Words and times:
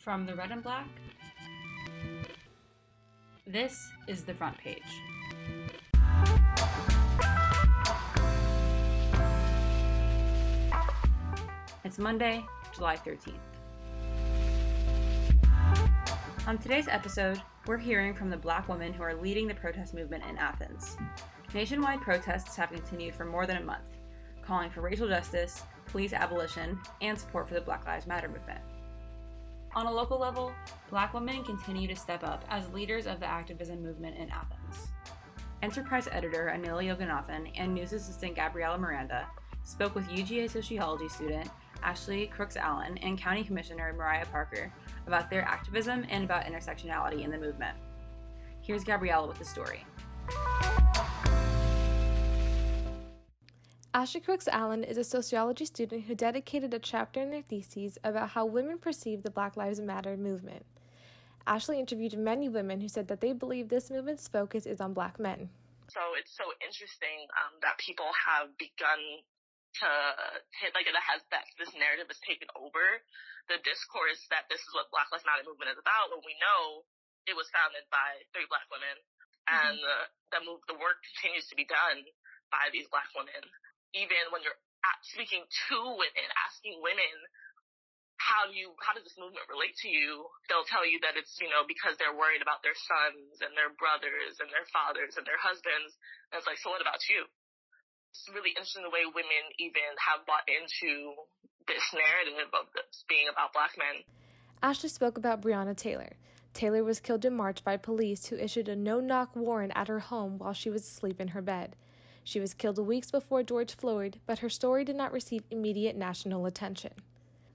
From 0.00 0.24
the 0.24 0.34
red 0.34 0.50
and 0.50 0.62
black, 0.62 0.88
this 3.46 3.78
is 4.08 4.24
the 4.24 4.32
front 4.32 4.56
page. 4.56 4.82
It's 11.84 11.98
Monday, 11.98 12.42
July 12.74 12.96
13th. 12.96 13.34
On 16.46 16.56
today's 16.56 16.88
episode, 16.88 17.42
we're 17.66 17.76
hearing 17.76 18.14
from 18.14 18.30
the 18.30 18.38
black 18.38 18.70
women 18.70 18.94
who 18.94 19.02
are 19.02 19.12
leading 19.12 19.46
the 19.46 19.54
protest 19.54 19.92
movement 19.92 20.24
in 20.26 20.38
Athens. 20.38 20.96
Nationwide 21.52 22.00
protests 22.00 22.56
have 22.56 22.70
continued 22.70 23.14
for 23.14 23.26
more 23.26 23.44
than 23.44 23.58
a 23.58 23.64
month, 23.64 23.98
calling 24.40 24.70
for 24.70 24.80
racial 24.80 25.08
justice, 25.08 25.62
police 25.84 26.14
abolition, 26.14 26.80
and 27.02 27.18
support 27.18 27.46
for 27.46 27.52
the 27.52 27.60
Black 27.60 27.84
Lives 27.84 28.06
Matter 28.06 28.28
movement. 28.28 28.62
On 29.76 29.86
a 29.86 29.92
local 29.92 30.18
level, 30.18 30.52
black 30.88 31.14
women 31.14 31.44
continue 31.44 31.86
to 31.86 31.94
step 31.94 32.24
up 32.24 32.44
as 32.48 32.68
leaders 32.72 33.06
of 33.06 33.20
the 33.20 33.26
activism 33.26 33.80
movement 33.80 34.16
in 34.16 34.28
Athens. 34.30 34.88
Enterprise 35.62 36.08
editor 36.10 36.52
Anila 36.52 36.84
Yoganathan 36.84 37.52
and 37.54 37.72
news 37.72 37.92
assistant 37.92 38.34
Gabriela 38.34 38.76
Miranda 38.78 39.28
spoke 39.62 39.94
with 39.94 40.08
UGA 40.08 40.50
sociology 40.50 41.08
student 41.08 41.48
Ashley 41.84 42.26
Crooks 42.26 42.56
Allen 42.56 42.98
and 42.98 43.16
County 43.16 43.44
Commissioner 43.44 43.92
Mariah 43.92 44.26
Parker 44.26 44.72
about 45.06 45.30
their 45.30 45.42
activism 45.42 46.04
and 46.10 46.24
about 46.24 46.46
intersectionality 46.46 47.22
in 47.22 47.30
the 47.30 47.38
movement. 47.38 47.76
Here's 48.62 48.82
Gabriela 48.82 49.28
with 49.28 49.38
the 49.38 49.44
story. 49.44 49.84
Ashley 53.90 54.22
Crooks 54.22 54.46
Allen 54.46 54.86
is 54.86 54.94
a 54.94 55.02
sociology 55.02 55.66
student 55.66 56.06
who 56.06 56.14
dedicated 56.14 56.70
a 56.70 56.78
chapter 56.78 57.18
in 57.18 57.34
their 57.34 57.42
thesis 57.42 57.98
about 58.06 58.38
how 58.38 58.46
women 58.46 58.78
perceive 58.78 59.26
the 59.26 59.34
Black 59.34 59.58
Lives 59.58 59.82
Matter 59.82 60.14
movement. 60.14 60.62
Ashley 61.42 61.82
interviewed 61.82 62.14
many 62.14 62.46
women 62.46 62.78
who 62.78 62.86
said 62.86 63.10
that 63.10 63.18
they 63.18 63.34
believe 63.34 63.66
this 63.66 63.90
movement's 63.90 64.30
focus 64.30 64.62
is 64.62 64.78
on 64.78 64.94
black 64.94 65.18
men. 65.18 65.50
So 65.90 65.98
it's 66.14 66.30
so 66.38 66.46
interesting 66.62 67.26
um, 67.34 67.58
that 67.66 67.82
people 67.82 68.06
have 68.30 68.54
begun 68.62 69.26
to 69.82 69.90
hit 70.62 70.70
like 70.70 70.86
that 70.86 71.10
has 71.10 71.26
that 71.34 71.50
this 71.58 71.74
narrative 71.74 72.06
has 72.06 72.22
taken 72.22 72.46
over 72.54 73.02
the 73.50 73.58
discourse 73.66 74.22
that 74.30 74.46
this 74.46 74.62
is 74.62 74.70
what 74.70 74.86
Black 74.94 75.10
Lives 75.10 75.26
Matter 75.26 75.42
movement 75.42 75.74
is 75.74 75.82
about 75.82 76.14
when 76.14 76.22
we 76.22 76.38
know 76.38 76.86
it 77.26 77.34
was 77.34 77.50
founded 77.50 77.82
by 77.90 78.22
three 78.30 78.46
black 78.46 78.66
women 78.70 78.98
mm-hmm. 78.98 79.50
and 79.50 79.74
the, 79.82 79.98
the 80.34 80.40
move 80.46 80.62
the 80.70 80.78
work 80.78 81.02
continues 81.14 81.46
to 81.50 81.58
be 81.58 81.66
done 81.66 82.02
by 82.50 82.70
these 82.74 82.90
black 82.90 83.10
women 83.14 83.46
even 83.94 84.30
when 84.30 84.42
you're 84.42 84.58
speaking 85.02 85.42
to 85.68 85.76
women, 85.96 86.26
asking 86.46 86.78
women, 86.80 87.16
how 88.20 88.46
do 88.46 88.54
you, 88.54 88.76
how 88.84 88.92
does 88.92 89.02
this 89.02 89.16
movement 89.16 89.48
relate 89.48 89.72
to 89.80 89.88
you? 89.88 90.28
They'll 90.46 90.68
tell 90.68 90.84
you 90.84 91.00
that 91.02 91.16
it's, 91.16 91.40
you 91.40 91.48
know, 91.48 91.64
because 91.64 91.96
they're 91.96 92.14
worried 92.14 92.44
about 92.44 92.60
their 92.60 92.76
sons 92.76 93.40
and 93.40 93.56
their 93.56 93.72
brothers 93.80 94.36
and 94.38 94.52
their 94.52 94.68
fathers 94.68 95.16
and 95.16 95.24
their 95.24 95.40
husbands. 95.40 95.96
And 96.30 96.38
it's 96.38 96.46
like, 96.46 96.60
so 96.60 96.68
what 96.70 96.84
about 96.84 97.00
you? 97.08 97.24
It's 98.12 98.28
really 98.28 98.52
interesting 98.52 98.84
the 98.84 98.92
way 98.92 99.08
women 99.08 99.44
even 99.56 99.88
have 100.04 100.28
bought 100.28 100.44
into 100.44 101.16
this 101.64 101.82
narrative 101.96 102.52
of 102.52 102.68
this 102.76 103.08
being 103.08 103.30
about 103.32 103.56
black 103.56 103.72
men. 103.80 104.04
Ashley 104.60 104.92
spoke 104.92 105.16
about 105.16 105.40
Breonna 105.40 105.74
Taylor. 105.74 106.12
Taylor 106.52 106.84
was 106.84 107.00
killed 107.00 107.24
in 107.24 107.32
March 107.32 107.64
by 107.64 107.76
police 107.76 108.26
who 108.26 108.36
issued 108.36 108.68
a 108.68 108.76
no 108.76 109.00
knock 109.00 109.34
warrant 109.34 109.72
at 109.74 109.88
her 109.88 110.00
home 110.00 110.36
while 110.36 110.52
she 110.52 110.68
was 110.68 110.82
asleep 110.82 111.20
in 111.20 111.28
her 111.28 111.40
bed. 111.40 111.76
She 112.24 112.40
was 112.40 112.54
killed 112.54 112.78
weeks 112.78 113.10
before 113.10 113.42
George 113.42 113.74
Floyd, 113.74 114.20
but 114.26 114.40
her 114.40 114.48
story 114.48 114.84
did 114.84 114.96
not 114.96 115.12
receive 115.12 115.44
immediate 115.50 115.96
national 115.96 116.46
attention. 116.46 116.92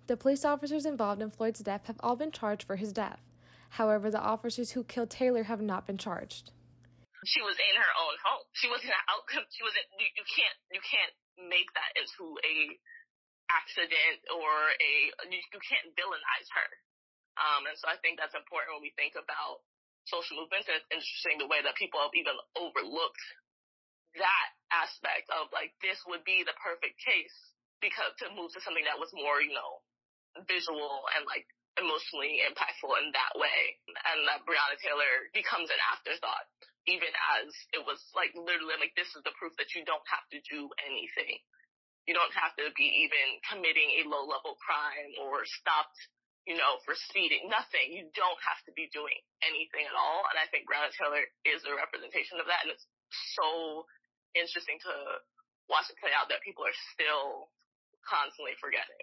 The 0.07 0.17
police 0.17 0.45
officers 0.45 0.85
involved 0.85 1.21
in 1.21 1.31
Floyd's 1.31 1.61
death 1.61 1.85
have 1.85 1.97
all 2.01 2.15
been 2.15 2.31
charged 2.31 2.63
for 2.63 2.75
his 2.75 2.93
death. 2.93 3.21
However, 3.81 4.11
the 4.11 4.21
officers 4.21 4.71
who 4.71 4.83
killed 4.85 5.09
Taylor 5.09 5.43
have 5.49 5.61
not 5.61 5.87
been 5.87 5.97
charged. 5.97 6.51
She 7.25 7.41
was 7.41 7.57
in 7.57 7.75
her 7.75 7.93
own 7.97 8.15
home. 8.21 8.45
She 8.53 8.69
wasn't 8.69 8.93
out. 9.09 9.25
She 9.49 9.65
wasn't. 9.65 9.89
You, 9.97 10.07
you 10.13 10.25
can't. 10.29 10.57
You 10.69 10.81
can't 10.85 11.15
make 11.49 11.65
that 11.73 11.91
into 11.97 12.37
a 12.45 12.77
accident 13.49 14.21
or 14.29 14.49
a. 14.77 14.91
You, 15.33 15.41
you 15.41 15.61
can't 15.65 15.89
villainize 15.97 16.49
her. 16.53 16.69
Um, 17.41 17.65
and 17.65 17.75
so 17.81 17.89
I 17.89 17.97
think 18.05 18.21
that's 18.21 18.37
important 18.37 18.77
when 18.77 18.85
we 18.85 18.93
think 18.93 19.17
about 19.17 19.65
social 20.05 20.37
movements. 20.37 20.69
And 20.69 20.77
it's 20.77 20.91
interesting 20.93 21.41
the 21.41 21.49
way 21.49 21.65
that 21.65 21.73
people 21.75 21.97
have 21.97 22.13
even 22.13 22.37
overlooked 22.53 23.25
that 24.17 24.49
aspect 24.73 25.29
of 25.31 25.51
like 25.51 25.71
this 25.83 25.99
would 26.09 26.23
be 26.23 26.43
the 26.43 26.55
perfect 26.59 26.97
case 26.99 27.37
because 27.83 28.11
to 28.23 28.31
move 28.33 28.51
to 28.55 28.61
something 28.63 28.85
that 28.87 28.99
was 28.99 29.11
more, 29.13 29.43
you 29.43 29.53
know, 29.53 29.83
visual 30.47 31.07
and 31.15 31.23
like 31.27 31.47
emotionally 31.79 32.43
impactful 32.43 32.91
in 33.03 33.11
that 33.11 33.33
way. 33.35 33.79
And 33.87 34.27
that 34.27 34.47
Breonna 34.47 34.79
Taylor 34.79 35.27
becomes 35.35 35.67
an 35.67 35.79
afterthought, 35.91 36.47
even 36.87 37.11
as 37.39 37.51
it 37.75 37.83
was 37.83 37.99
like 38.15 38.31
literally 38.35 38.79
like 38.79 38.95
this 38.95 39.11
is 39.15 39.23
the 39.27 39.35
proof 39.35 39.55
that 39.59 39.75
you 39.75 39.83
don't 39.83 40.03
have 40.07 40.25
to 40.31 40.39
do 40.47 40.71
anything. 40.87 41.39
You 42.07 42.13
don't 42.13 42.35
have 42.37 42.53
to 42.61 42.69
be 42.77 42.85
even 42.85 43.41
committing 43.49 43.89
a 44.01 44.07
low 44.07 44.29
level 44.29 44.53
crime 44.61 45.09
or 45.25 45.41
stopped, 45.41 45.97
you 46.45 46.53
know, 46.53 46.77
for 46.85 46.93
speeding. 47.09 47.49
Nothing. 47.49 47.91
You 47.91 48.05
don't 48.13 48.41
have 48.45 48.61
to 48.69 48.71
be 48.77 48.85
doing 48.93 49.17
anything 49.41 49.89
at 49.89 49.97
all. 49.97 50.21
And 50.29 50.37
I 50.37 50.45
think 50.53 50.69
Breonna 50.69 50.93
Taylor 50.93 51.25
is 51.49 51.65
a 51.65 51.73
representation 51.73 52.37
of 52.37 52.45
that. 52.45 52.61
And 52.61 52.77
it's 52.77 52.85
so 53.33 53.89
interesting 54.35 54.77
to 54.83 54.93
watch 55.71 55.89
it 55.89 55.97
play 55.97 56.13
out 56.13 56.29
that 56.29 56.43
people 56.45 56.63
are 56.63 56.77
still 56.93 57.49
constantly 58.05 58.53
forgetting. 58.61 59.01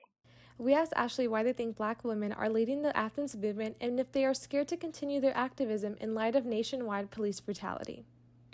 We 0.60 0.76
asked 0.76 0.94
Ashley 0.94 1.26
why 1.26 1.43
they 1.43 1.56
think 1.56 1.75
black 1.75 2.04
women 2.04 2.31
are 2.31 2.48
leading 2.48 2.87
the 2.87 2.94
Athens 2.94 3.34
movement 3.34 3.76
and 3.81 3.98
if 3.98 4.12
they 4.12 4.25
are 4.25 4.37
scared 4.37 4.69
to 4.69 4.76
continue 4.76 5.19
their 5.19 5.37
activism 5.37 5.97
in 5.98 6.15
light 6.15 6.37
of 6.37 6.47
nationwide 6.47 7.10
police 7.10 7.41
brutality. 7.41 8.04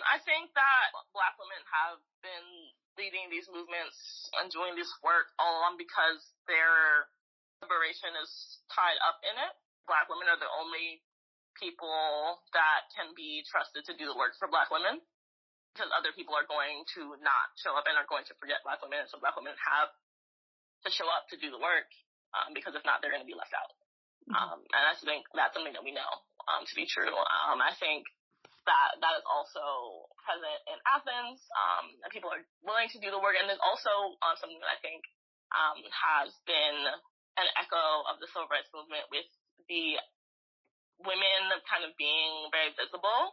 I 0.01 0.17
think 0.23 0.49
that 0.55 0.89
black 1.13 1.35
women 1.37 1.61
have 1.69 1.99
been 2.23 2.47
leading 2.97 3.27
these 3.29 3.45
movements 3.51 4.31
and 4.39 4.49
doing 4.49 4.73
this 4.73 4.89
work 5.03 5.29
all 5.37 5.59
along 5.59 5.75
because 5.75 6.23
their 6.47 7.07
liberation 7.61 8.15
is 8.23 8.63
tied 8.71 8.97
up 9.03 9.19
in 9.27 9.35
it. 9.35 9.53
Black 9.85 10.07
women 10.07 10.31
are 10.31 10.39
the 10.39 10.49
only 10.55 11.03
people 11.59 12.39
that 12.55 12.87
can 12.95 13.11
be 13.13 13.43
trusted 13.51 13.83
to 13.83 13.93
do 13.99 14.07
the 14.07 14.15
work 14.15 14.39
for 14.39 14.47
black 14.47 14.71
women 14.71 15.03
because 15.79 15.95
other 15.95 16.11
people 16.11 16.35
are 16.35 16.43
going 16.43 16.83
to 16.99 17.15
not 17.23 17.55
show 17.55 17.71
up 17.71 17.87
and 17.87 17.95
are 17.95 18.03
going 18.11 18.27
to 18.27 18.35
forget 18.35 18.59
black 18.67 18.83
women. 18.83 19.07
So 19.07 19.15
black 19.23 19.39
women 19.39 19.55
have 19.55 19.87
to 20.83 20.91
show 20.91 21.07
up 21.07 21.31
to 21.31 21.39
do 21.39 21.47
the 21.47 21.63
work, 21.63 21.87
um, 22.35 22.51
because 22.51 22.75
if 22.75 22.83
not, 22.83 22.99
they're 22.99 23.15
going 23.15 23.23
to 23.23 23.31
be 23.31 23.39
left 23.39 23.55
out. 23.55 23.71
Mm-hmm. 24.27 24.35
Um, 24.35 24.59
and 24.75 24.83
I 24.83 24.93
think 24.99 25.23
that's 25.31 25.55
something 25.55 25.71
that 25.71 25.87
we 25.87 25.95
know, 25.95 26.11
um, 26.51 26.67
to 26.67 26.75
be 26.75 26.83
true. 26.83 27.15
Um, 27.15 27.63
I 27.63 27.71
think 27.79 28.03
that 28.67 28.99
that 28.99 29.23
is 29.23 29.23
also 29.23 30.03
present 30.27 30.59
in 30.67 30.75
Athens, 30.83 31.39
um, 31.55 31.95
and 32.03 32.11
people 32.11 32.27
are 32.27 32.43
willing 32.59 32.91
to 32.91 32.99
do 32.99 33.07
the 33.07 33.23
work. 33.23 33.39
And 33.39 33.47
there's 33.47 33.63
also 33.63 34.19
um, 34.19 34.35
something 34.35 34.59
that 34.59 34.75
I 34.75 34.79
think 34.83 34.99
um, 35.55 35.79
has 35.95 36.35
been 36.43 36.91
an 37.39 37.47
echo 37.55 38.03
of 38.11 38.19
the 38.19 38.27
civil 38.35 38.51
rights 38.51 38.67
movement 38.75 39.07
with 39.07 39.31
the 39.71 39.95
women 41.07 41.55
kind 41.71 41.87
of 41.87 41.95
being 41.95 42.51
very 42.51 42.75
visible 42.75 43.31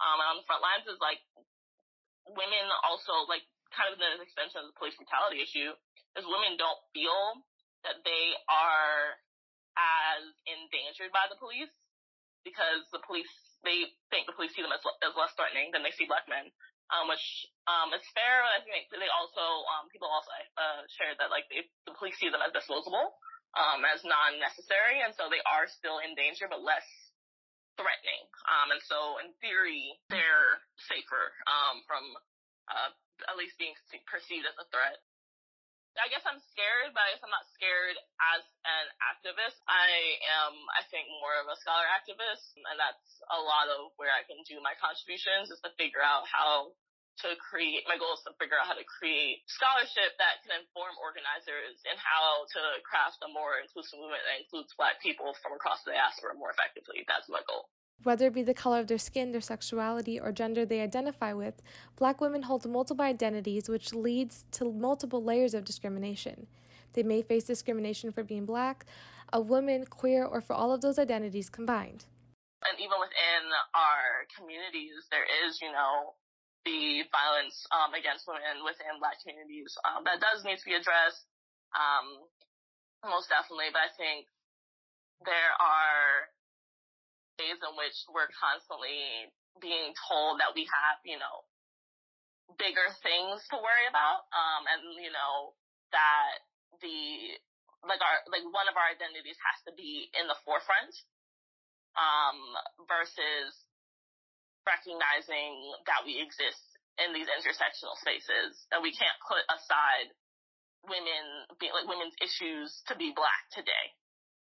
um, 0.00 0.18
on 0.24 0.40
the 0.40 0.46
front 0.48 0.64
lines 0.64 0.88
is 0.88 0.96
like 1.04 1.20
women 2.28 2.64
also 2.86 3.26
like 3.26 3.42
kind 3.72 3.90
of 3.90 3.98
the 3.98 4.20
extension 4.20 4.62
of 4.62 4.68
the 4.70 4.76
police 4.76 4.94
brutality 4.96 5.40
issue 5.40 5.72
is 6.16 6.28
women 6.28 6.60
don't 6.60 6.78
feel 6.92 7.40
that 7.88 8.04
they 8.04 8.36
are 8.46 9.16
as 9.74 10.22
endangered 10.44 11.10
by 11.10 11.24
the 11.32 11.38
police 11.40 11.72
because 12.44 12.84
the 12.92 13.00
police 13.02 13.30
they 13.62 13.86
think 14.10 14.26
the 14.26 14.34
police 14.34 14.52
see 14.52 14.62
them 14.62 14.74
as, 14.74 14.82
as 15.06 15.14
less 15.14 15.32
threatening 15.38 15.70
than 15.70 15.86
they 15.86 15.94
see 15.94 16.10
black 16.10 16.26
men, 16.26 16.50
um, 16.90 17.06
which 17.06 17.46
um, 17.70 17.94
is 17.94 18.02
fair. 18.10 18.42
But 18.42 18.58
I 18.58 18.60
think 18.66 18.90
they 18.90 19.10
also 19.10 19.44
um, 19.70 19.86
people 19.88 20.10
also 20.10 20.30
uh, 20.58 20.82
shared 20.98 21.16
that 21.22 21.30
like 21.30 21.46
they, 21.46 21.62
the 21.86 21.94
police 21.94 22.18
see 22.18 22.28
them 22.28 22.42
as 22.42 22.50
disposable, 22.50 23.14
um, 23.54 23.86
as 23.86 24.02
non-necessary, 24.02 25.00
and 25.06 25.14
so 25.14 25.30
they 25.30 25.42
are 25.46 25.70
still 25.70 26.02
in 26.02 26.18
danger 26.18 26.50
but 26.50 26.60
less 26.60 26.84
threatening. 27.76 28.24
Um, 28.48 28.68
and 28.72 28.82
so 28.84 29.18
in 29.22 29.32
theory, 29.40 29.96
they're 30.10 30.60
safer, 30.88 31.32
um, 31.48 31.82
from, 31.86 32.04
uh, 32.68 32.90
at 33.28 33.36
least 33.38 33.56
being 33.58 33.74
perceived 34.08 34.46
as 34.46 34.56
a 34.58 34.66
threat. 34.72 34.98
I 36.00 36.08
guess 36.08 36.24
I'm 36.24 36.40
scared, 36.40 36.96
but 36.96 37.04
I 37.04 37.12
guess 37.12 37.20
I'm 37.20 37.34
not 37.34 37.44
scared 37.52 38.00
as 38.32 38.42
an 38.64 38.86
activist. 39.12 39.60
I 39.68 40.16
am, 40.40 40.56
I 40.72 40.88
think, 40.88 41.04
more 41.20 41.36
of 41.36 41.52
a 41.52 41.56
scholar 41.60 41.84
activist, 41.84 42.56
and 42.56 42.80
that's 42.80 43.20
a 43.28 43.36
lot 43.36 43.68
of 43.68 43.92
where 44.00 44.08
I 44.08 44.24
can 44.24 44.40
do 44.48 44.56
my 44.64 44.72
contributions 44.80 45.52
is 45.52 45.60
to 45.60 45.70
figure 45.76 46.00
out 46.00 46.24
how 46.24 46.72
to 47.20 47.36
create, 47.36 47.84
my 47.84 48.00
goal 48.00 48.16
is 48.16 48.24
to 48.24 48.32
figure 48.40 48.56
out 48.56 48.66
how 48.66 48.76
to 48.76 48.86
create 48.88 49.44
scholarship 49.44 50.16
that 50.16 50.40
can 50.40 50.56
inform 50.56 50.96
organizers 50.96 51.76
and 51.84 52.00
how 52.00 52.48
to 52.56 52.80
craft 52.82 53.20
a 53.20 53.28
more 53.28 53.60
inclusive 53.60 54.00
movement 54.00 54.24
that 54.24 54.40
includes 54.40 54.72
black 54.80 54.96
people 55.04 55.36
from 55.44 55.52
across 55.52 55.84
the 55.84 55.92
diaspora 55.92 56.32
more 56.34 56.50
effectively. 56.50 57.04
That's 57.04 57.28
my 57.28 57.44
goal. 57.44 57.68
Whether 58.02 58.26
it 58.26 58.34
be 58.34 58.42
the 58.42 58.56
color 58.56 58.80
of 58.80 58.88
their 58.88 58.98
skin, 58.98 59.30
their 59.30 59.44
sexuality, 59.44 60.18
or 60.18 60.32
gender 60.32 60.66
they 60.66 60.80
identify 60.80 61.32
with, 61.32 61.62
black 61.94 62.20
women 62.20 62.42
hold 62.42 62.66
multiple 62.66 63.04
identities, 63.04 63.68
which 63.68 63.94
leads 63.94 64.46
to 64.52 64.72
multiple 64.72 65.22
layers 65.22 65.54
of 65.54 65.64
discrimination. 65.64 66.48
They 66.94 67.04
may 67.04 67.22
face 67.22 67.44
discrimination 67.44 68.10
for 68.10 68.24
being 68.24 68.44
black, 68.44 68.86
a 69.32 69.40
woman, 69.40 69.86
queer, 69.86 70.24
or 70.24 70.40
for 70.40 70.54
all 70.54 70.72
of 70.72 70.80
those 70.80 70.98
identities 70.98 71.48
combined. 71.48 72.04
And 72.68 72.78
even 72.78 72.98
within 73.00 73.50
our 73.74 74.26
communities, 74.36 75.06
there 75.10 75.26
is, 75.46 75.60
you 75.60 75.72
know, 75.72 76.14
the 76.64 77.02
violence 77.10 77.66
um, 77.74 77.94
against 77.94 78.26
women 78.26 78.62
within 78.62 78.98
Black 79.02 79.18
communities 79.22 79.74
um, 79.82 80.06
that 80.06 80.22
does 80.22 80.46
need 80.46 80.58
to 80.58 80.66
be 80.66 80.78
addressed, 80.78 81.26
um, 81.74 82.26
most 83.06 83.30
definitely. 83.30 83.74
But 83.74 83.90
I 83.90 83.92
think 83.98 84.30
there 85.26 85.52
are 85.58 86.30
ways 87.42 87.58
in 87.58 87.74
which 87.74 87.98
we're 88.10 88.30
constantly 88.38 89.30
being 89.58 89.90
told 90.06 90.38
that 90.38 90.54
we 90.54 90.66
have, 90.70 91.02
you 91.02 91.18
know, 91.18 91.46
bigger 92.58 92.86
things 93.02 93.42
to 93.50 93.56
worry 93.58 93.86
about, 93.90 94.28
um, 94.30 94.62
and 94.70 94.82
you 95.02 95.10
know 95.10 95.56
that 95.90 96.42
the 96.80 97.38
like 97.86 98.00
our 98.00 98.22
like 98.30 98.44
one 98.54 98.70
of 98.70 98.78
our 98.78 98.88
identities 98.92 99.38
has 99.42 99.58
to 99.66 99.72
be 99.74 100.08
in 100.14 100.30
the 100.30 100.38
forefront 100.46 100.94
um 101.98 102.38
versus 102.88 103.61
recognizing 104.64 105.52
that 105.86 106.02
we 106.06 106.18
exist 106.20 106.62
in 107.00 107.16
these 107.16 107.28
intersectional 107.28 107.96
spaces 107.98 108.68
that 108.68 108.84
we 108.84 108.92
can't 108.92 109.16
put 109.24 109.42
aside 109.48 110.12
women 110.84 111.48
being 111.56 111.72
like 111.72 111.88
women's 111.88 112.14
issues 112.20 112.84
to 112.90 112.94
be 112.98 113.14
black 113.14 113.48
today 113.54 113.86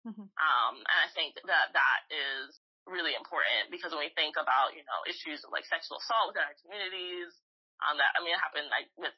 mm-hmm. 0.05 0.27
um 0.29 0.75
and 0.77 0.99
i 1.01 1.09
think 1.15 1.33
that 1.47 1.71
that 1.73 2.01
is 2.11 2.59
really 2.85 3.17
important 3.17 3.71
because 3.73 3.89
when 3.89 4.03
we 4.05 4.13
think 4.13 4.37
about 4.37 4.77
you 4.77 4.85
know 4.85 4.99
issues 5.09 5.41
of 5.41 5.49
like 5.49 5.65
sexual 5.65 5.97
assault 5.97 6.29
within 6.29 6.45
our 6.45 6.57
communities 6.61 7.33
um 7.81 7.97
that 7.97 8.13
i 8.13 8.21
mean 8.21 8.35
it 8.35 8.43
happened 8.43 8.69
like 8.69 8.85
with 8.99 9.15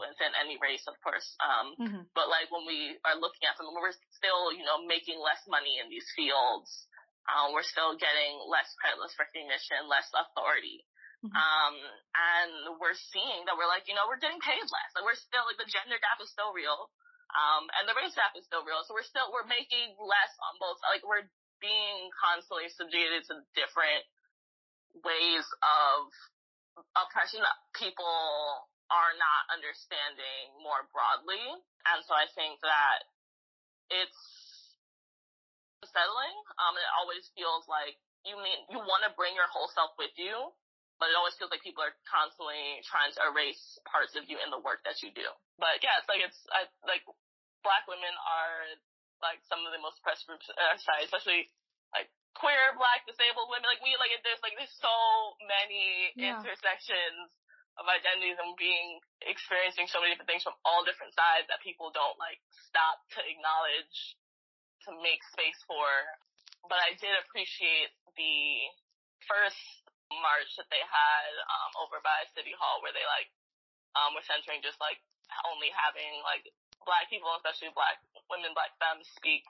within 0.00 0.32
any 0.40 0.56
race, 0.60 0.84
of 0.88 0.96
course. 1.04 1.36
Um, 1.42 1.66
mm-hmm. 1.76 2.02
But 2.16 2.32
like 2.32 2.48
when 2.48 2.64
we 2.64 2.96
are 3.04 3.18
looking 3.18 3.44
at 3.44 3.56
them, 3.60 3.68
we're 3.76 3.94
still, 4.16 4.54
you 4.54 4.64
know, 4.64 4.80
making 4.88 5.20
less 5.20 5.42
money 5.48 5.80
in 5.82 5.92
these 5.92 6.06
fields. 6.16 6.87
Um, 7.28 7.52
we're 7.52 7.66
still 7.66 7.92
getting 8.00 8.40
less 8.48 8.72
credit, 8.80 8.96
less 8.96 9.12
recognition, 9.20 9.84
less 9.84 10.08
authority. 10.16 10.82
Mm-hmm. 11.20 11.34
Um, 11.34 11.74
and 12.14 12.52
we're 12.80 12.96
seeing 12.96 13.44
that 13.44 13.58
we're 13.58 13.68
like, 13.68 13.84
you 13.84 13.92
know, 13.92 14.08
we're 14.08 14.22
getting 14.22 14.40
paid 14.40 14.64
less. 14.64 14.90
Like 14.96 15.04
we're 15.04 15.18
still 15.18 15.44
like 15.44 15.60
the 15.60 15.68
gender 15.68 15.98
gap 16.00 16.22
is 16.24 16.32
still 16.32 16.54
real. 16.56 16.88
Um, 17.34 17.68
and 17.76 17.84
the 17.84 17.92
race 17.92 18.16
gap 18.16 18.32
is 18.32 18.48
still 18.48 18.64
real. 18.64 18.80
So 18.88 18.96
we're 18.96 19.04
still, 19.04 19.28
we're 19.28 19.44
making 19.44 19.92
less 20.00 20.32
on 20.40 20.56
both, 20.56 20.80
like 20.88 21.04
we're 21.04 21.28
being 21.60 22.08
constantly 22.16 22.72
subjugated 22.72 23.28
to 23.28 23.44
different 23.52 24.06
ways 25.04 25.44
of 25.60 26.08
oppression 26.96 27.44
that 27.44 27.58
people 27.76 28.64
are 28.88 29.12
not 29.20 29.52
understanding 29.52 30.56
more 30.64 30.88
broadly. 30.94 31.44
And 31.84 32.00
so 32.08 32.16
I 32.16 32.30
think 32.32 32.62
that 32.64 33.04
it's 33.92 34.37
settling. 35.90 36.36
Um, 36.60 36.74
it 36.76 36.88
always 37.00 37.28
feels 37.34 37.64
like 37.66 37.96
you 38.26 38.36
need, 38.38 38.60
you 38.68 38.78
want 38.82 39.06
to 39.06 39.12
bring 39.14 39.34
your 39.38 39.48
whole 39.48 39.70
self 39.72 39.94
with 39.96 40.12
you, 40.18 40.52
but 40.98 41.10
it 41.10 41.16
always 41.16 41.34
feels 41.38 41.50
like 41.54 41.62
people 41.62 41.82
are 41.82 41.94
constantly 42.08 42.82
trying 42.86 43.14
to 43.14 43.20
erase 43.30 43.78
parts 43.86 44.18
of 44.18 44.26
you 44.26 44.36
in 44.42 44.50
the 44.50 44.60
work 44.60 44.82
that 44.82 44.98
you 45.00 45.14
do. 45.14 45.26
But 45.56 45.78
yeah, 45.80 45.98
it's 46.02 46.10
like, 46.10 46.22
it's, 46.22 46.40
I, 46.50 46.66
like, 46.84 47.06
black 47.62 47.86
women 47.86 48.14
are 48.26 48.78
like 49.18 49.42
some 49.50 49.66
of 49.66 49.74
the 49.74 49.82
most 49.82 49.98
oppressed 50.02 50.26
groups 50.26 50.46
our 50.50 50.78
society, 50.78 51.06
especially 51.06 51.40
like 51.90 52.10
queer, 52.38 52.74
black, 52.78 53.02
disabled 53.06 53.50
women. 53.50 53.66
Like 53.66 53.82
we, 53.82 53.94
like, 53.98 54.14
there's 54.22 54.42
like, 54.42 54.54
there's 54.54 54.74
so 54.78 54.94
many 55.46 56.14
yeah. 56.14 56.38
intersections 56.38 57.30
of 57.78 57.86
identities 57.86 58.34
and 58.42 58.58
being 58.58 58.98
experiencing 59.22 59.86
so 59.86 60.02
many 60.02 60.10
different 60.10 60.26
things 60.26 60.42
from 60.42 60.58
all 60.66 60.82
different 60.82 61.14
sides 61.14 61.46
that 61.46 61.62
people 61.62 61.94
don't 61.94 62.18
like 62.18 62.42
stop 62.66 62.98
to 63.14 63.22
acknowledge 63.22 64.18
to 64.86 64.90
make 65.02 65.22
space 65.34 65.58
for. 65.66 65.86
But 66.66 66.78
I 66.82 66.94
did 66.98 67.14
appreciate 67.24 67.94
the 68.14 68.68
first 69.26 69.58
march 70.10 70.50
that 70.56 70.68
they 70.72 70.80
had 70.80 71.30
um, 71.46 71.70
over 71.84 72.00
by 72.00 72.24
City 72.32 72.52
Hall 72.56 72.80
where 72.80 72.92
they 72.92 73.04
like 73.04 73.28
um, 73.96 74.16
were 74.16 74.24
centering 74.24 74.64
just 74.64 74.80
like 74.80 74.98
only 75.48 75.72
having 75.72 76.20
like 76.24 76.44
black 76.84 77.08
people, 77.12 77.28
especially 77.36 77.72
black 77.76 78.00
women, 78.32 78.56
black 78.56 78.72
femmes 78.80 79.08
speak. 79.16 79.44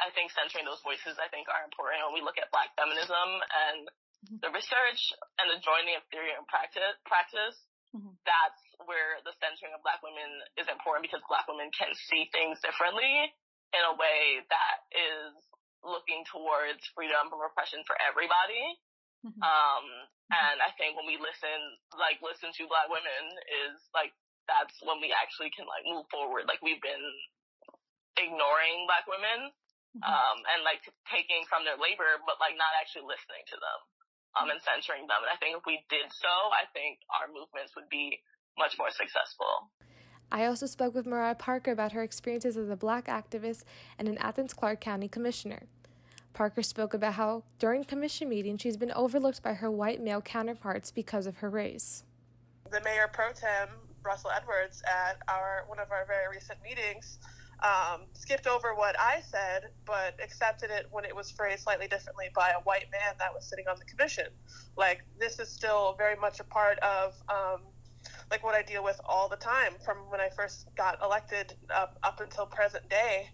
I 0.00 0.08
think 0.16 0.32
centering 0.32 0.64
those 0.64 0.80
voices 0.80 1.20
I 1.20 1.28
think 1.28 1.44
are 1.52 1.60
important 1.60 2.00
when 2.08 2.16
we 2.16 2.24
look 2.24 2.40
at 2.40 2.48
black 2.48 2.72
feminism 2.72 3.28
and 3.44 3.88
Mm-hmm. 4.20 4.44
the 4.44 4.52
research 4.52 5.16
and 5.40 5.48
the 5.48 5.56
joining 5.64 5.96
of 5.96 6.04
theory 6.12 6.36
and 6.36 6.44
practice, 6.44 6.92
practice 7.08 7.56
mm-hmm. 7.96 8.12
that's 8.28 8.60
where 8.84 9.16
the 9.24 9.32
centering 9.40 9.72
of 9.72 9.80
black 9.80 10.04
women 10.04 10.44
is 10.60 10.68
important 10.68 11.08
because 11.08 11.24
black 11.24 11.48
women 11.48 11.72
can 11.72 11.88
see 11.96 12.28
things 12.28 12.60
differently 12.60 13.32
in 13.72 13.82
a 13.86 13.94
way 13.94 14.42
that 14.50 14.76
is 14.92 15.34
looking 15.80 16.26
towards 16.28 16.84
freedom 16.92 17.30
from 17.32 17.40
oppression 17.40 17.80
for 17.88 17.96
everybody. 18.00 18.76
Mm-hmm. 19.24 19.40
Um, 19.40 19.84
mm-hmm. 19.84 20.32
and 20.32 20.56
I 20.64 20.72
think 20.76 20.96
when 20.96 21.08
we 21.08 21.20
listen, 21.20 21.58
like 21.96 22.20
listen 22.24 22.52
to 22.56 22.70
black 22.70 22.88
women 22.88 23.24
is 23.68 23.76
like, 23.92 24.12
that's 24.48 24.76
when 24.82 24.98
we 24.98 25.12
actually 25.12 25.52
can 25.52 25.68
like 25.68 25.84
move 25.86 26.08
forward. 26.08 26.48
Like 26.48 26.60
we've 26.64 26.82
been 26.82 27.06
ignoring 28.18 28.88
black 28.88 29.06
women, 29.06 29.52
mm-hmm. 29.94 30.02
um, 30.02 30.38
and 30.56 30.66
like 30.66 30.82
taking 31.08 31.46
from 31.46 31.62
their 31.62 31.78
labor, 31.78 32.18
but 32.26 32.40
like 32.42 32.56
not 32.56 32.72
actually 32.80 33.06
listening 33.06 33.44
to 33.52 33.56
them 33.60 33.78
um, 34.36 34.46
and 34.50 34.60
censoring 34.62 35.06
them. 35.06 35.22
And 35.22 35.30
I 35.30 35.38
think 35.38 35.58
if 35.58 35.64
we 35.66 35.82
did 35.90 36.08
so, 36.10 36.32
I 36.54 36.66
think 36.74 37.02
our 37.10 37.30
movements 37.30 37.74
would 37.74 37.90
be 37.90 38.18
much 38.58 38.74
more 38.78 38.90
successful. 38.90 39.70
I 40.32 40.44
also 40.44 40.66
spoke 40.66 40.94
with 40.94 41.06
Mariah 41.06 41.34
Parker 41.34 41.72
about 41.72 41.92
her 41.92 42.02
experiences 42.02 42.56
as 42.56 42.68
a 42.68 42.76
black 42.76 43.06
activist 43.06 43.64
and 43.98 44.06
an 44.06 44.16
Athens 44.18 44.54
Clarke 44.54 44.80
County 44.80 45.08
commissioner. 45.08 45.62
Parker 46.32 46.62
spoke 46.62 46.94
about 46.94 47.14
how, 47.14 47.42
during 47.58 47.82
commission 47.82 48.28
meetings, 48.28 48.60
she's 48.60 48.76
been 48.76 48.92
overlooked 48.92 49.42
by 49.42 49.54
her 49.54 49.70
white 49.70 50.00
male 50.00 50.20
counterparts 50.20 50.92
because 50.92 51.26
of 51.26 51.38
her 51.38 51.50
race. 51.50 52.04
The 52.70 52.80
mayor 52.82 53.10
pro 53.12 53.32
tem, 53.32 53.68
Russell 54.04 54.30
Edwards, 54.30 54.82
at 54.86 55.18
our 55.26 55.64
one 55.66 55.80
of 55.80 55.90
our 55.90 56.06
very 56.06 56.28
recent 56.32 56.62
meetings, 56.62 57.18
um, 57.62 58.02
skipped 58.12 58.46
over 58.46 58.74
what 58.74 58.98
I 58.98 59.20
said, 59.28 59.70
but 59.84 60.14
accepted 60.22 60.70
it 60.70 60.86
when 60.92 61.04
it 61.04 61.14
was 61.14 61.32
phrased 61.32 61.64
slightly 61.64 61.88
differently 61.88 62.28
by 62.34 62.50
a 62.50 62.60
white 62.60 62.86
man 62.92 63.14
that 63.18 63.34
was 63.34 63.44
sitting 63.44 63.66
on 63.68 63.76
the 63.78 63.84
commission. 63.84 64.26
Like 64.76 65.04
this 65.18 65.40
is 65.40 65.48
still 65.48 65.96
very 65.98 66.16
much 66.16 66.38
a 66.38 66.44
part 66.44 66.78
of 66.78 67.14
um, 67.28 67.62
like 68.30 68.44
what 68.44 68.54
I 68.54 68.62
deal 68.62 68.84
with 68.84 69.00
all 69.04 69.28
the 69.28 69.36
time 69.36 69.74
from 69.84 69.98
when 70.08 70.20
I 70.20 70.28
first 70.30 70.66
got 70.76 71.02
elected 71.02 71.54
up, 71.74 71.98
up 72.02 72.20
until 72.20 72.46
present 72.46 72.88
day. 72.88 73.28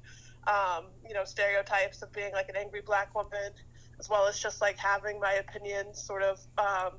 Um, 0.47 0.87
you 1.07 1.13
know, 1.13 1.25
stereotypes 1.25 2.03
of 2.03 2.13
being 2.13 2.33
like 2.33 2.49
an 2.49 2.57
angry 2.57 2.81
black 2.81 3.15
woman, 3.15 3.53
as 3.99 4.09
well 4.09 4.27
as 4.27 4.39
just 4.39 4.61
like 4.61 4.79
having 4.79 5.19
my 5.19 5.33
opinions 5.33 6.01
sort 6.01 6.23
of 6.23 6.39
um, 6.57 6.93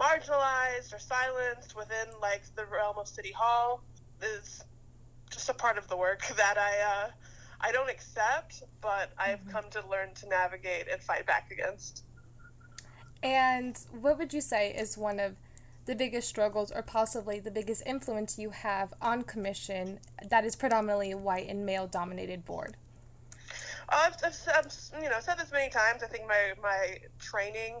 marginalized 0.00 0.94
or 0.94 0.98
silenced 0.98 1.76
within 1.76 2.06
like 2.20 2.42
the 2.56 2.64
realm 2.66 2.96
of 2.98 3.06
City 3.06 3.32
Hall 3.32 3.82
is 4.22 4.64
just 5.30 5.48
a 5.48 5.54
part 5.54 5.76
of 5.78 5.86
the 5.88 5.96
work 5.96 6.26
that 6.36 6.56
I 6.58 7.04
uh, 7.04 7.10
I 7.60 7.72
don't 7.72 7.90
accept, 7.90 8.62
but 8.80 9.12
I've 9.18 9.40
mm-hmm. 9.40 9.50
come 9.50 9.64
to 9.70 9.86
learn 9.88 10.14
to 10.14 10.28
navigate 10.28 10.86
and 10.90 11.00
fight 11.02 11.26
back 11.26 11.50
against. 11.52 12.04
And 13.22 13.78
what 14.00 14.18
would 14.18 14.32
you 14.32 14.40
say 14.40 14.72
is 14.72 14.98
one 14.98 15.20
of 15.20 15.36
the 15.86 15.94
biggest 15.94 16.28
struggles 16.28 16.70
or 16.70 16.82
possibly 16.82 17.40
the 17.40 17.50
biggest 17.50 17.82
influence 17.86 18.38
you 18.38 18.50
have 18.50 18.94
on 19.00 19.22
commission 19.22 19.98
that 20.28 20.44
is 20.44 20.54
predominantly 20.54 21.14
white 21.14 21.48
and 21.48 21.66
male 21.66 21.86
dominated 21.86 22.44
board? 22.44 22.76
Uh, 23.88 24.06
I've, 24.06 24.14
I've, 24.24 24.36
I've, 24.56 25.02
you 25.02 25.10
know 25.10 25.18
said 25.20 25.38
this 25.38 25.52
many 25.52 25.70
times. 25.70 26.02
I 26.02 26.06
think 26.06 26.26
my 26.26 26.52
my 26.62 26.98
training 27.18 27.80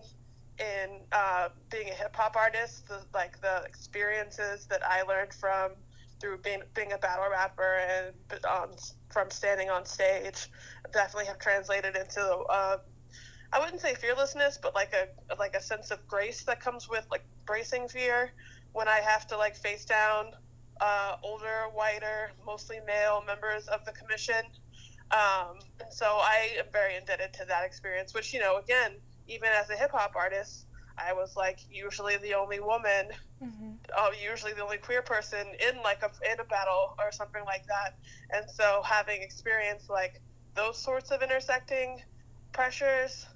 in 0.58 1.00
uh, 1.12 1.48
being 1.70 1.88
a 1.88 1.94
hip 1.94 2.14
hop 2.14 2.36
artist, 2.36 2.88
the, 2.88 3.00
like 3.14 3.40
the 3.40 3.62
experiences 3.64 4.66
that 4.66 4.84
I 4.86 5.02
learned 5.02 5.32
from 5.32 5.72
through 6.20 6.38
being, 6.38 6.62
being 6.74 6.92
a 6.92 6.98
battle 6.98 7.24
rapper 7.30 7.80
and 7.80 8.44
um, 8.44 8.70
from 9.10 9.28
standing 9.30 9.70
on 9.70 9.84
stage 9.84 10.48
definitely 10.92 11.26
have 11.26 11.38
translated 11.38 11.96
into 11.96 12.22
uh, 12.22 12.78
I 13.52 13.58
wouldn't 13.58 13.80
say 13.80 13.94
fearlessness, 13.94 14.58
but 14.60 14.74
like 14.74 14.94
a 14.94 15.08
like 15.38 15.54
a 15.54 15.60
sense 15.60 15.90
of 15.90 16.06
grace 16.08 16.42
that 16.44 16.60
comes 16.60 16.88
with 16.88 17.06
like 17.10 17.24
bracing 17.44 17.88
fear 17.88 18.32
when 18.72 18.88
I 18.88 19.00
have 19.00 19.26
to 19.28 19.36
like 19.36 19.56
face 19.56 19.84
down 19.84 20.32
uh, 20.80 21.16
older, 21.22 21.66
whiter, 21.72 22.32
mostly 22.46 22.78
male 22.86 23.22
members 23.26 23.68
of 23.68 23.84
the 23.84 23.92
commission. 23.92 24.42
Um, 25.10 25.58
and 25.80 25.92
so 25.92 26.06
I 26.06 26.56
am 26.58 26.64
very 26.72 26.96
indebted 26.96 27.34
to 27.34 27.44
that 27.46 27.64
experience, 27.64 28.14
which 28.14 28.32
you 28.32 28.40
know, 28.40 28.56
again, 28.56 28.92
even 29.28 29.48
as 29.48 29.68
a 29.68 29.76
hip 29.76 29.90
hop 29.92 30.16
artist, 30.16 30.66
I 30.96 31.12
was 31.12 31.36
like 31.36 31.60
usually 31.70 32.16
the 32.18 32.34
only 32.34 32.60
woman, 32.60 33.08
mm-hmm. 33.42 33.72
uh, 33.96 34.10
usually 34.22 34.54
the 34.54 34.62
only 34.62 34.78
queer 34.78 35.02
person 35.02 35.46
in 35.60 35.82
like 35.82 36.02
a 36.02 36.10
in 36.32 36.40
a 36.40 36.44
battle 36.44 36.94
or 36.98 37.12
something 37.12 37.44
like 37.44 37.66
that. 37.66 37.98
And 38.30 38.50
so 38.50 38.82
having 38.84 39.20
experienced 39.22 39.90
like 39.90 40.22
those 40.54 40.78
sorts 40.78 41.10
of 41.10 41.22
intersecting 41.22 42.02
pressures, 42.52 43.26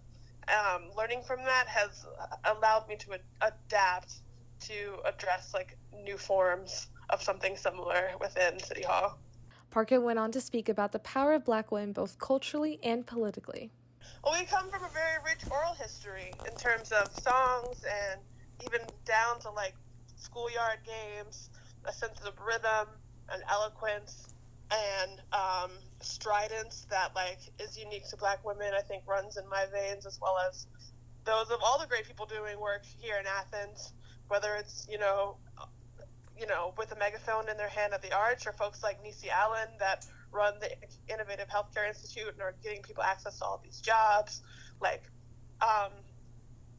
um, 0.48 0.90
learning 0.96 1.22
from 1.22 1.44
that 1.44 1.66
has 1.68 2.06
allowed 2.44 2.88
me 2.88 2.96
to 2.96 3.12
a- 3.12 3.46
adapt 3.46 4.20
to 4.60 4.96
address 5.06 5.52
like 5.54 5.76
new 6.04 6.16
forms 6.16 6.88
of 7.10 7.22
something 7.22 7.56
similar 7.56 8.10
within 8.20 8.58
City 8.58 8.82
Hall. 8.82 9.18
Parker 9.70 10.00
went 10.00 10.18
on 10.18 10.32
to 10.32 10.40
speak 10.40 10.68
about 10.68 10.92
the 10.92 10.98
power 11.00 11.32
of 11.34 11.44
black 11.44 11.70
women 11.70 11.92
both 11.92 12.18
culturally 12.18 12.78
and 12.82 13.06
politically. 13.06 13.70
Well, 14.24 14.34
we 14.38 14.46
come 14.46 14.70
from 14.70 14.82
a 14.84 14.88
very 14.92 15.18
rich 15.24 15.42
oral 15.50 15.74
history 15.74 16.32
in 16.50 16.56
terms 16.56 16.92
of 16.92 17.12
songs 17.12 17.84
and 17.84 18.20
even 18.64 18.80
down 19.04 19.40
to 19.40 19.50
like 19.50 19.74
schoolyard 20.16 20.78
games, 20.84 21.50
a 21.84 21.92
sense 21.92 22.18
of 22.26 22.32
rhythm 22.44 22.88
and 23.32 23.42
eloquence 23.50 24.34
and 24.70 25.20
um, 25.32 25.70
stridence 26.00 26.86
that 26.90 27.14
like 27.14 27.38
is 27.58 27.78
unique 27.78 28.08
to 28.10 28.16
black 28.16 28.44
women. 28.44 28.72
I 28.76 28.82
think 28.82 29.04
runs 29.06 29.36
in 29.36 29.48
my 29.48 29.64
veins 29.72 30.06
as 30.06 30.18
well 30.20 30.36
as 30.48 30.66
those 31.24 31.50
of 31.50 31.58
all 31.64 31.78
the 31.78 31.86
great 31.86 32.06
people 32.06 32.26
doing 32.26 32.60
work 32.60 32.84
here 32.84 33.16
in 33.18 33.26
Athens, 33.26 33.92
whether 34.28 34.54
it's 34.56 34.86
you 34.90 34.98
know, 34.98 35.36
you 36.38 36.46
know, 36.46 36.74
with 36.78 36.92
a 36.92 36.98
megaphone 36.98 37.48
in 37.48 37.56
their 37.56 37.68
hand 37.68 37.92
at 37.92 38.02
the 38.02 38.14
arch, 38.14 38.46
or 38.46 38.52
folks 38.52 38.82
like 38.82 39.02
Nisi 39.02 39.30
Allen 39.30 39.68
that 39.80 40.06
run 40.32 40.54
the 40.60 40.70
Innovative 41.12 41.48
Healthcare 41.48 41.88
Institute 41.88 42.28
and 42.32 42.42
are 42.42 42.54
getting 42.62 42.82
people 42.82 43.02
access 43.02 43.38
to 43.38 43.44
all 43.44 43.60
these 43.62 43.80
jobs. 43.80 44.42
Like, 44.80 45.02
um, 45.62 45.90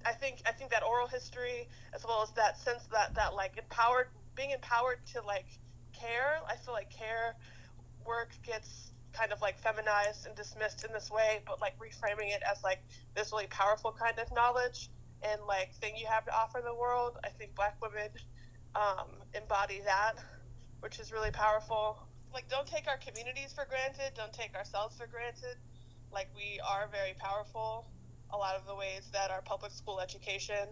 I 0.05 0.13
think 0.13 0.41
I 0.45 0.51
think 0.51 0.71
that 0.71 0.83
oral 0.83 1.07
history, 1.07 1.67
as 1.93 2.05
well 2.05 2.21
as 2.21 2.31
that 2.31 2.57
sense 2.57 2.87
that 2.91 3.15
that 3.15 3.33
like 3.33 3.57
empowered, 3.57 4.07
being 4.35 4.51
empowered 4.51 4.99
to 5.13 5.21
like 5.25 5.47
care. 5.93 6.39
I 6.47 6.55
feel 6.55 6.73
like 6.73 6.89
care 6.91 7.35
work 8.05 8.29
gets 8.43 8.93
kind 9.17 9.31
of 9.33 9.41
like 9.41 9.57
feminized 9.59 10.27
and 10.27 10.35
dismissed 10.35 10.85
in 10.85 10.93
this 10.93 11.09
way, 11.09 11.41
but 11.45 11.59
like 11.61 11.73
reframing 11.79 12.29
it 12.29 12.43
as 12.49 12.63
like 12.63 12.79
this 13.15 13.31
really 13.31 13.47
powerful 13.47 13.91
kind 13.91 14.19
of 14.19 14.31
knowledge 14.33 14.89
and 15.23 15.41
like 15.47 15.73
thing 15.81 15.93
you 15.97 16.05
have 16.07 16.25
to 16.25 16.33
offer 16.35 16.61
the 16.63 16.75
world. 16.75 17.17
I 17.25 17.29
think 17.29 17.55
black 17.55 17.77
women 17.81 18.09
um, 18.75 19.07
embody 19.33 19.81
that, 19.85 20.13
which 20.81 20.99
is 20.99 21.11
really 21.11 21.31
powerful. 21.31 21.97
Like, 22.33 22.49
don't 22.49 22.67
take 22.67 22.87
our 22.87 22.97
communities 22.97 23.53
for 23.53 23.65
granted. 23.65 24.13
Don't 24.15 24.33
take 24.33 24.55
ourselves 24.55 24.95
for 24.97 25.07
granted. 25.07 25.57
Like, 26.11 26.29
we 26.35 26.59
are 26.67 26.87
very 26.91 27.15
powerful. 27.17 27.87
A 28.31 28.37
lot 28.37 28.55
of 28.55 28.67
the 28.67 28.75
ways 28.75 29.09
that 29.13 29.31
our 29.31 29.41
public 29.41 29.71
school 29.71 29.99
education 29.99 30.67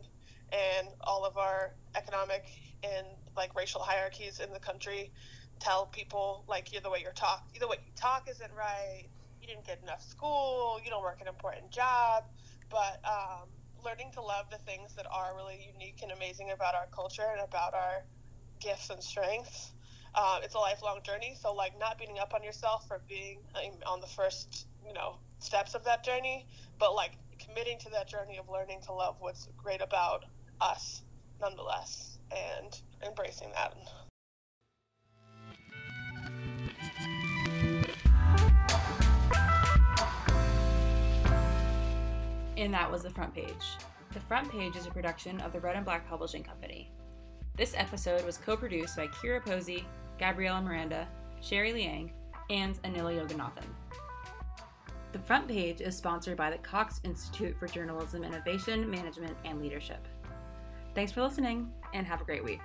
and 0.52 0.88
all 1.02 1.26
of 1.26 1.38
our 1.38 1.74
economic 1.96 2.44
and 2.84 3.08
like 3.36 3.56
racial 3.56 3.82
hierarchies 3.82 4.40
in 4.40 4.52
the 4.54 4.60
country 4.60 5.12
tell 5.60 5.86
people 5.88 6.44
like 6.48 6.72
you're 6.72 6.82
the 6.82 6.90
way 6.90 7.00
you're 7.02 7.14
talk 7.14 7.48
the 7.60 7.68
way 7.68 7.78
you 7.86 7.92
talk 7.96 8.28
isn't 8.30 8.52
right 8.58 9.08
you 9.42 9.48
didn't 9.48 9.66
get 9.66 9.80
enough 9.84 10.02
school 10.02 10.80
you 10.84 10.90
don't 10.90 11.04
work 11.04 11.20
an 11.22 11.28
important 11.28 11.70
job 11.72 12.24
but 12.70 13.00
um, 13.06 13.48
learning 13.84 14.12
to 14.14 14.22
love 14.22 14.46
the 14.52 14.58
things 14.66 14.94
that 14.96 15.06
are 15.14 15.36
really 15.36 15.70
unique 15.74 16.00
and 16.02 16.12
amazing 16.12 16.52
about 16.52 16.74
our 16.76 16.88
culture 16.94 17.30
and 17.32 17.42
about 17.48 17.74
our 17.74 18.04
gifts 18.60 18.90
and 18.90 19.02
strengths 19.02 19.74
uh, 20.16 20.40
it's 20.42 20.56
a 20.56 20.58
lifelong 20.58 21.00
journey. 21.04 21.36
So 21.38 21.54
like 21.54 21.74
not 21.78 21.98
beating 22.00 22.20
up 22.20 22.34
on 22.34 22.42
yourself 22.42 22.88
for 22.88 23.02
being 23.10 23.40
on 23.86 24.00
the 24.00 24.08
first 24.08 24.68
you 24.86 24.94
know 24.94 25.18
steps 25.40 25.76
of 25.76 25.84
that 25.84 26.04
journey 26.04 26.48
but 26.80 26.94
like 26.96 27.18
committing 27.40 27.78
to 27.80 27.90
that 27.90 28.08
journey 28.08 28.38
of 28.38 28.46
learning 28.50 28.80
to 28.86 28.94
love 28.94 29.16
what's 29.20 29.50
great 29.58 29.82
about 29.82 30.24
us 30.62 31.02
nonetheless 31.42 32.20
and 32.32 32.82
embracing 33.06 33.52
that 33.54 33.74
And 42.58 42.74
that 42.74 42.92
was 42.92 43.04
the 43.04 43.10
front 43.10 43.34
page. 43.34 43.78
The 44.14 44.20
front 44.20 44.50
page 44.50 44.76
is 44.76 44.86
a 44.86 44.92
production 44.92 45.42
of 45.42 45.52
the 45.52 45.60
Red 45.60 45.76
and 45.76 45.86
Black 45.86 46.08
Publishing 46.08 46.44
Company. 46.44 46.90
This 47.58 47.74
episode 47.76 48.26
was 48.26 48.38
co 48.38 48.56
produced 48.56 48.96
by 48.96 49.08
Kira 49.08 49.44
Posey, 49.44 49.86
Gabriela 50.18 50.62
Miranda, 50.62 51.08
Sherry 51.42 51.74
Liang, 51.74 52.12
and 52.50 52.82
Anila 52.84 53.20
Yoganathan. 53.20 53.66
The 55.12 55.20
front 55.20 55.48
page 55.48 55.80
is 55.80 55.96
sponsored 55.96 56.38
by 56.38 56.50
the 56.50 56.58
Cox 56.58 57.00
Institute 57.04 57.58
for 57.58 57.68
Journalism 57.68 58.24
Innovation, 58.24 58.90
Management, 58.90 59.36
and 59.46 59.62
Leadership. 59.62 60.06
Thanks 60.94 61.12
for 61.12 61.22
listening, 61.22 61.72
and 61.94 62.06
have 62.06 62.22
a 62.22 62.26
great 62.26 62.44
week. 62.44 62.62